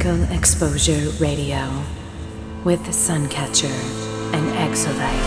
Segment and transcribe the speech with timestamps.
[0.00, 1.68] Critical Exposure Radio
[2.64, 3.68] with Suncatcher
[4.32, 5.20] and Exolight.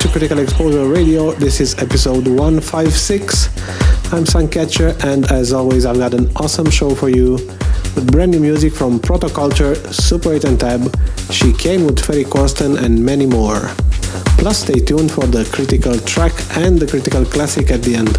[0.00, 1.32] To Critical Exposure Radio.
[1.32, 3.46] This is episode 156.
[4.12, 7.32] I'm Suncatcher, and as always, I've got an awesome show for you.
[7.94, 10.80] with brand new music from Protoculture, Super 8 and Tab,
[11.30, 13.60] Chicane with Ferry Corsten and many more.
[14.38, 18.16] Plus stay tuned for the critical track and the critical classic at the end.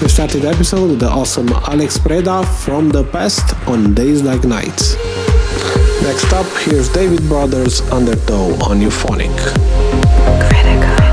[0.00, 4.44] We started the episode with the awesome Alex Preda from the past on Days Like
[4.44, 5.05] Nights.
[6.02, 9.34] Next up, here's David Broaders Undertow on Euphonic.
[10.40, 11.05] Critical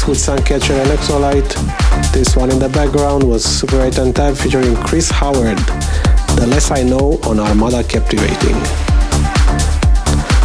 [0.00, 2.12] 156 with Suncatcher Exolight.
[2.12, 5.58] This one in the background was Super 8 and Tab featuring Chris Howard.
[6.36, 8.56] The Less I Know on Armada Captivating.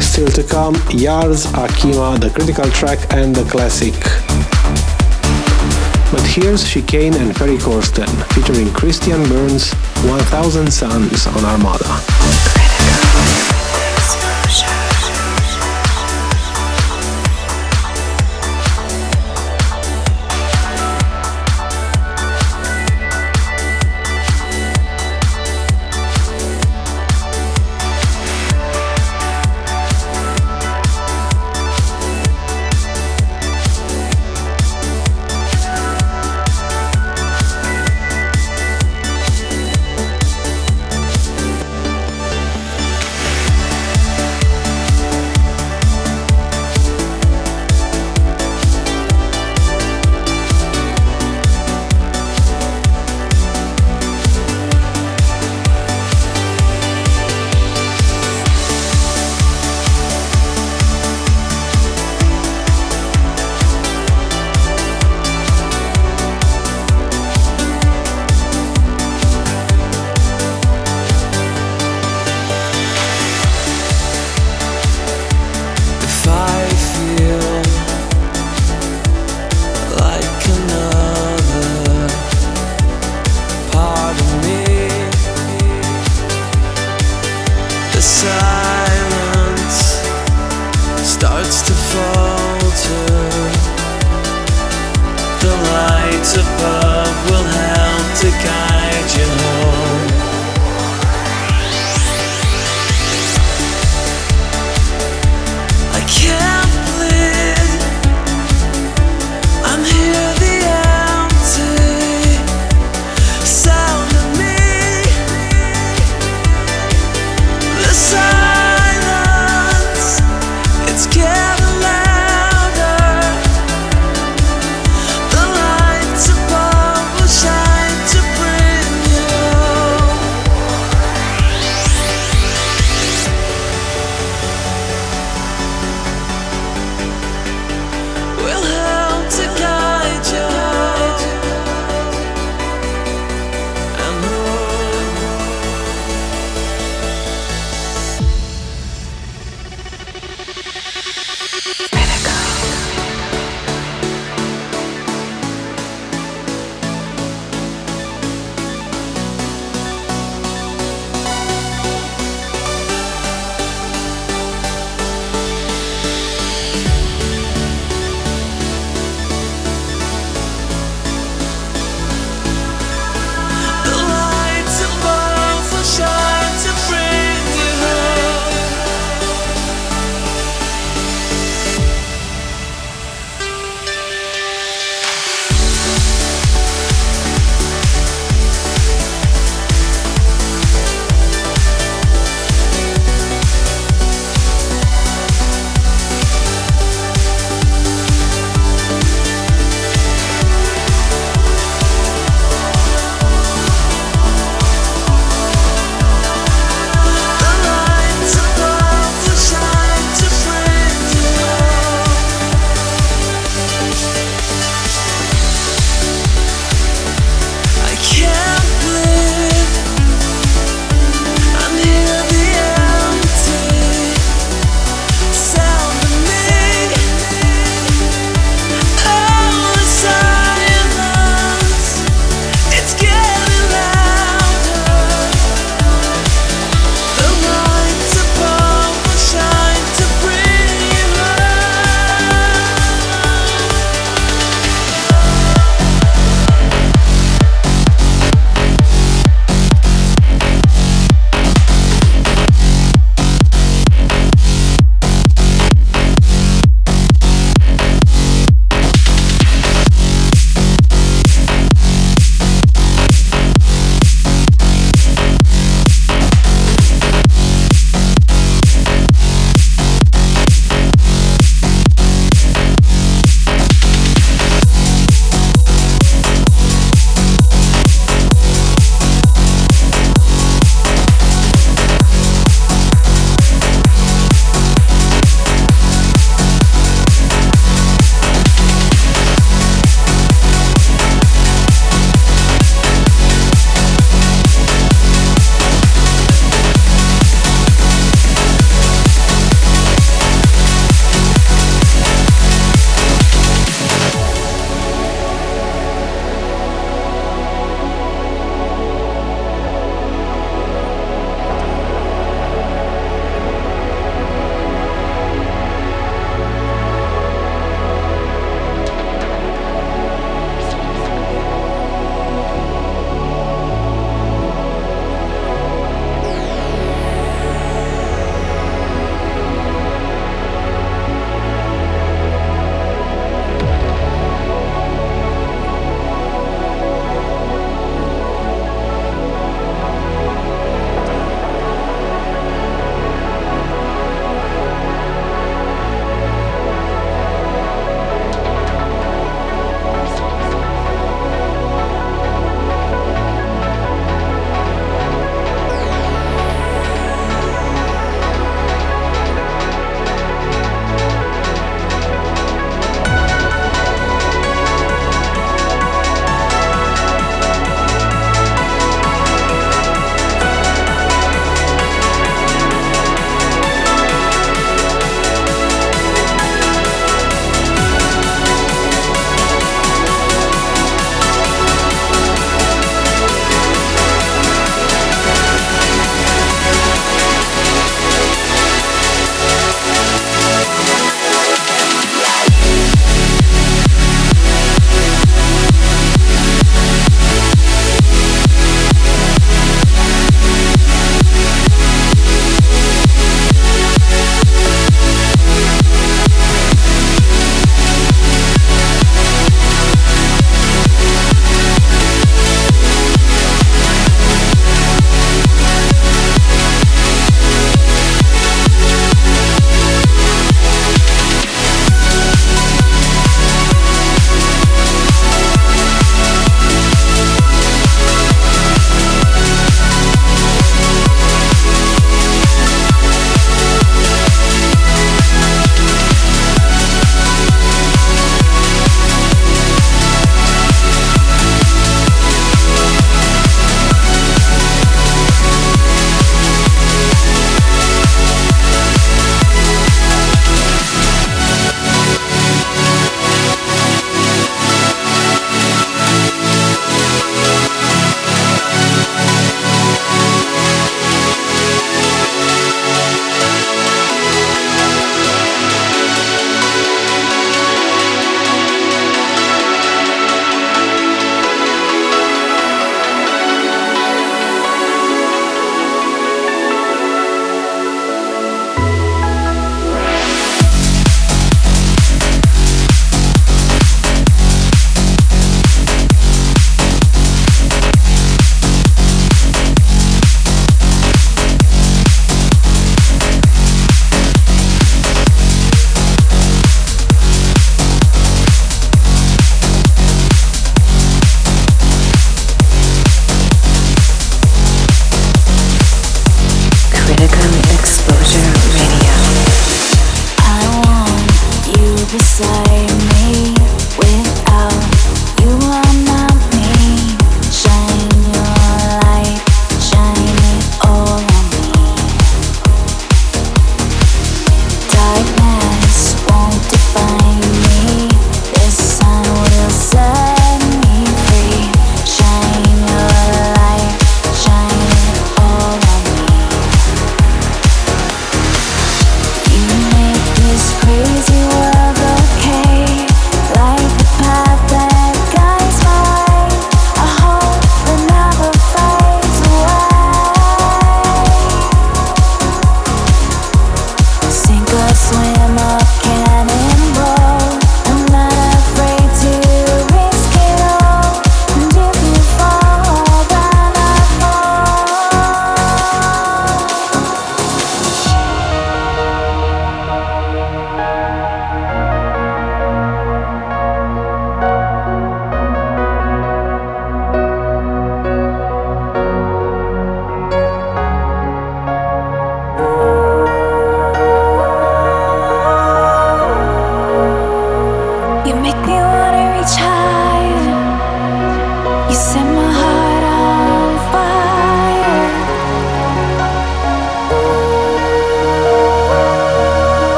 [0.00, 3.94] Still to come, YAARS, Akkima, the critical track and the classic.
[6.12, 9.72] But here's Chicane and Ferry Corsten featuring Christian Burns,
[10.04, 12.09] 1000 Suns on Armada.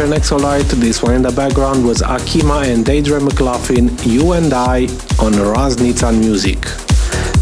[0.00, 0.80] Suncatcher and Exolight.
[0.80, 4.84] This one in the background was Akkima and Deirdre McLaughlin, You and I
[5.20, 6.64] on Raznica Music.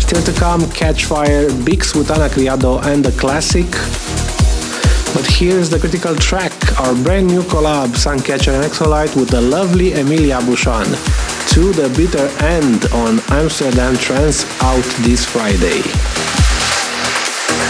[0.00, 3.70] Still to come, Catchfire, BiXX with Ana Criado and the classic.
[5.14, 9.92] But here's the critical track, our brand new collab, Suncatcher and Exolight with the lovely
[9.92, 10.86] Emilya Buchan.
[11.54, 15.82] To the bitter end on Amsterdam Trance out this Friday.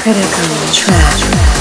[0.03, 1.58] Critical track.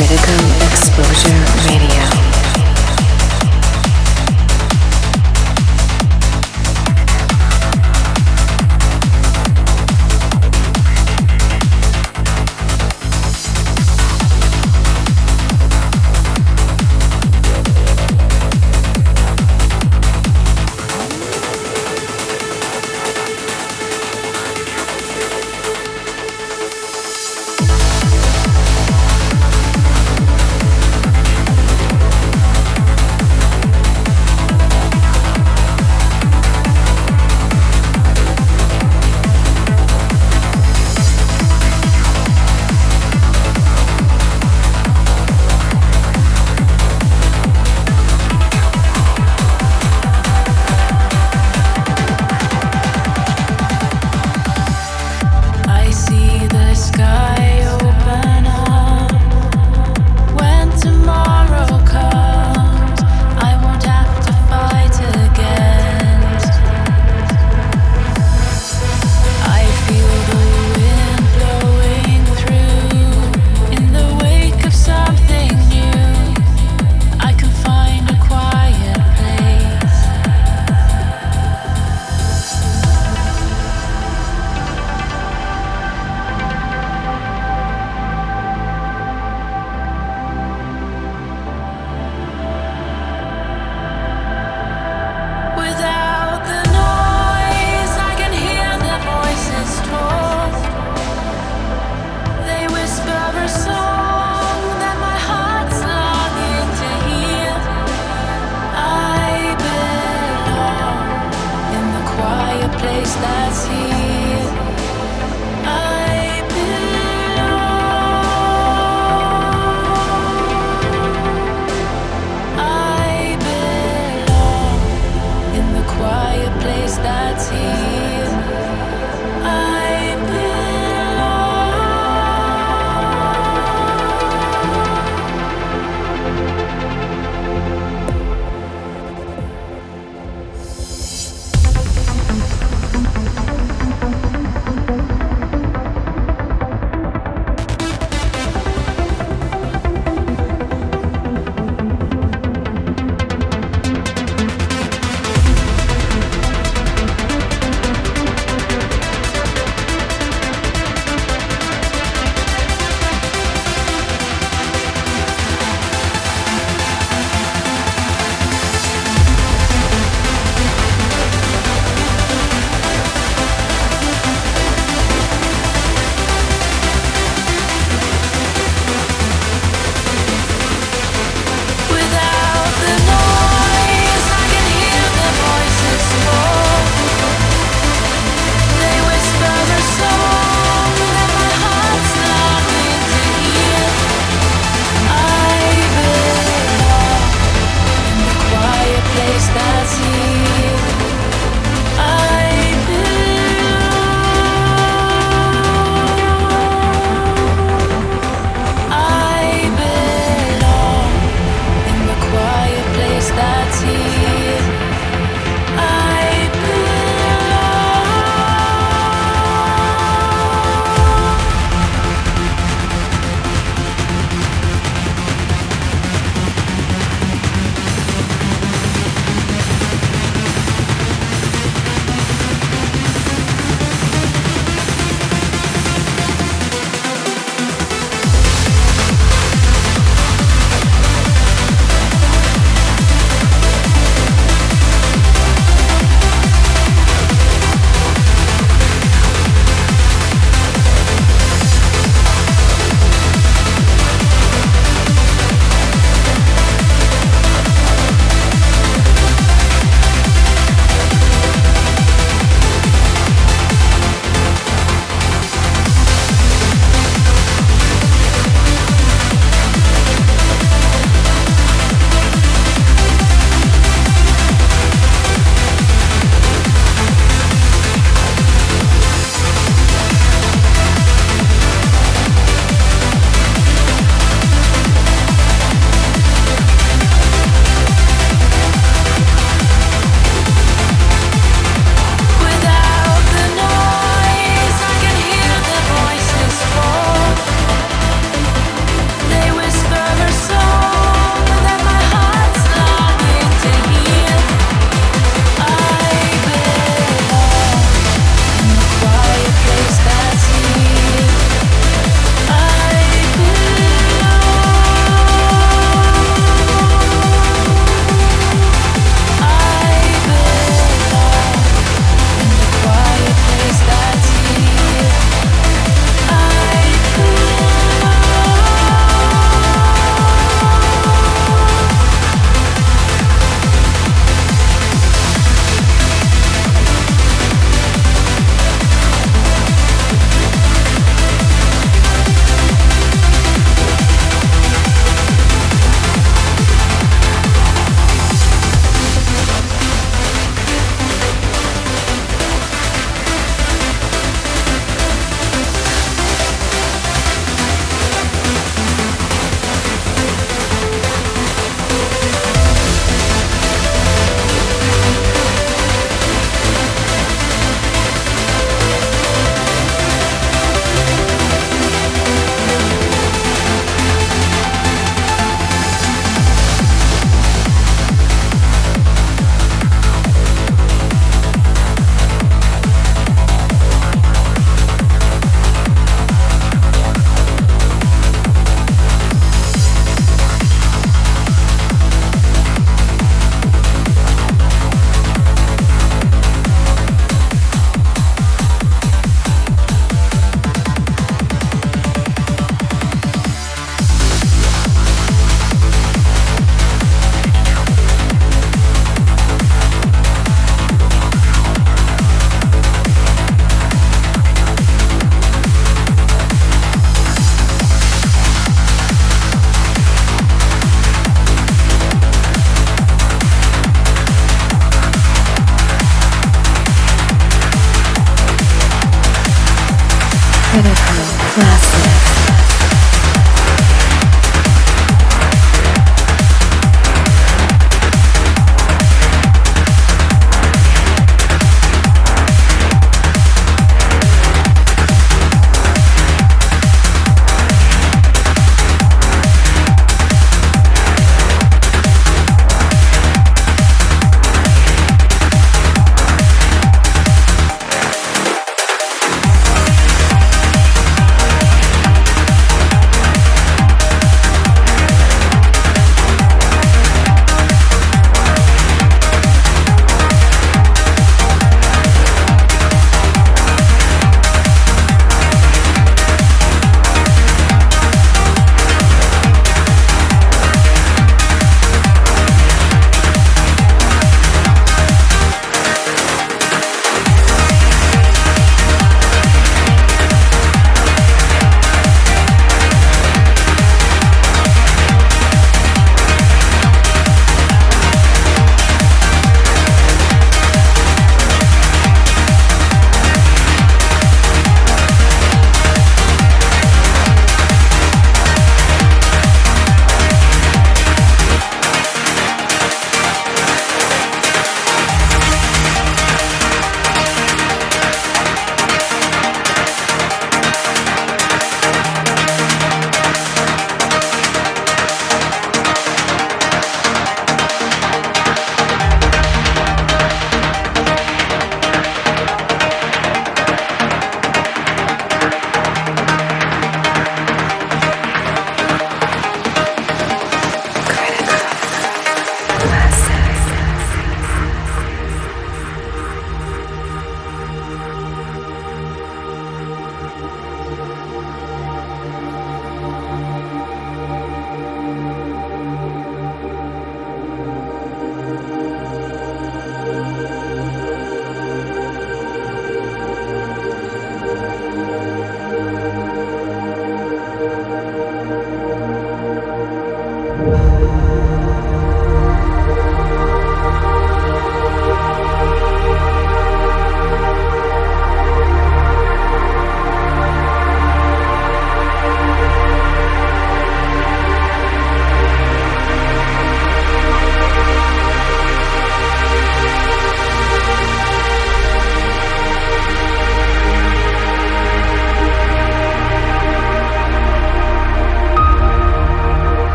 [0.00, 2.19] Critical Exposure Radio.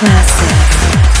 [0.00, 1.13] Classic.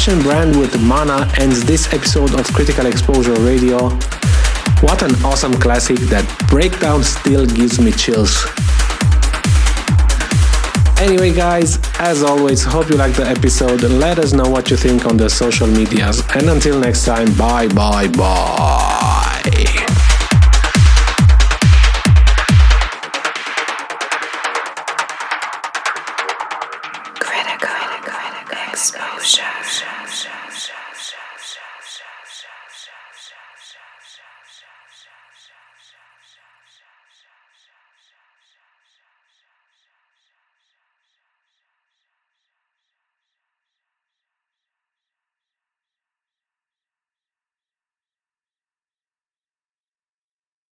[0.00, 3.90] Sebastian Brandt with Mana ends this episode of Critical Exposure Radio.
[4.80, 8.46] What an awesome classic that breakdown still gives me chills.
[10.98, 13.82] Anyway, guys, as always, hope you liked the episode.
[13.82, 16.22] Let us know what you think on the social medias.
[16.34, 18.89] And until next time, bye bye bye.